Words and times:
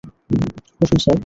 বসুন, 0.79 0.97
স্যার। 0.97 1.17